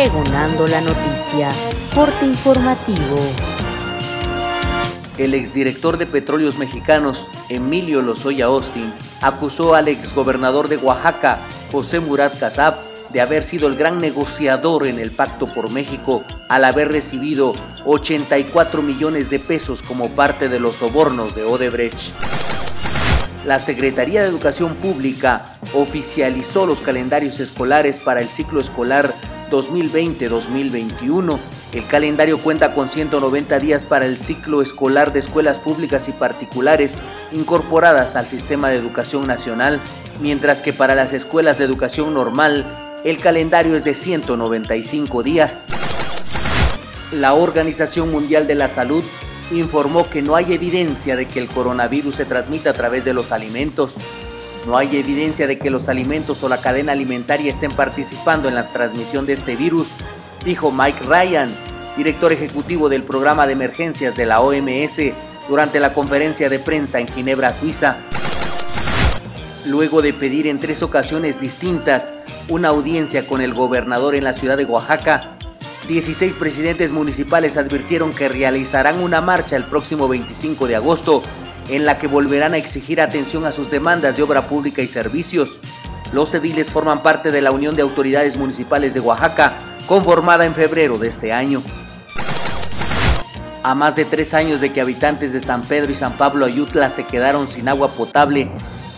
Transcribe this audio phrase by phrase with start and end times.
[0.00, 1.50] Pregonando la noticia,
[1.94, 3.18] corte informativo.
[5.18, 11.38] El exdirector de Petróleos Mexicanos, Emilio Lozoya Austin, acusó al exgobernador de Oaxaca,
[11.70, 12.78] José Murat Casab,
[13.12, 17.52] de haber sido el gran negociador en el Pacto por México al haber recibido
[17.84, 22.14] 84 millones de pesos como parte de los sobornos de Odebrecht.
[23.44, 29.14] La Secretaría de Educación Pública oficializó los calendarios escolares para el ciclo escolar
[29.50, 31.38] 2020-2021.
[31.72, 36.94] El calendario cuenta con 190 días para el ciclo escolar de escuelas públicas y particulares
[37.32, 39.80] incorporadas al sistema de educación nacional,
[40.20, 42.64] mientras que para las escuelas de educación normal
[43.04, 45.66] el calendario es de 195 días.
[47.12, 49.02] La Organización Mundial de la Salud
[49.50, 53.32] informó que no hay evidencia de que el coronavirus se transmita a través de los
[53.32, 53.94] alimentos.
[54.66, 58.72] No hay evidencia de que los alimentos o la cadena alimentaria estén participando en la
[58.72, 59.86] transmisión de este virus,
[60.44, 61.50] dijo Mike Ryan,
[61.96, 65.12] director ejecutivo del programa de emergencias de la OMS,
[65.48, 67.96] durante la conferencia de prensa en Ginebra, Suiza.
[69.66, 72.12] Luego de pedir en tres ocasiones distintas
[72.48, 75.36] una audiencia con el gobernador en la ciudad de Oaxaca,
[75.88, 81.22] 16 presidentes municipales advirtieron que realizarán una marcha el próximo 25 de agosto
[81.70, 85.48] en la que volverán a exigir atención a sus demandas de obra pública y servicios.
[86.12, 89.52] Los ediles forman parte de la Unión de Autoridades Municipales de Oaxaca,
[89.86, 91.62] conformada en febrero de este año.
[93.62, 96.90] A más de tres años de que habitantes de San Pedro y San Pablo Ayutla
[96.90, 98.50] se quedaron sin agua potable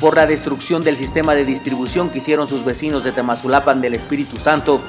[0.00, 4.36] por la destrucción del sistema de distribución que hicieron sus vecinos de Temazulapan del Espíritu
[4.36, 4.80] Santo,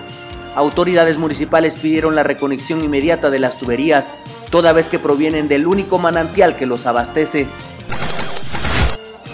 [0.55, 4.07] autoridades municipales pidieron la reconexión inmediata de las tuberías,
[4.51, 7.47] toda vez que provienen del único manantial que los abastece.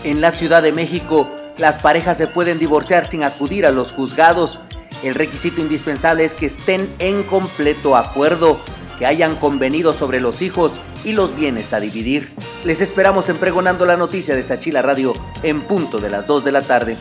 [0.06, 4.59] En la Ciudad de México, las parejas se pueden divorciar sin acudir a los juzgados.
[5.02, 8.56] El requisito indispensable es que estén en completo acuerdo,
[9.00, 12.36] que hayan convenido sobre los hijos y los bienes a dividir.
[12.66, 16.52] Les esperamos en Pregonando la Noticia de Sachila Radio en punto de las 2 de
[16.52, 16.97] la tarde.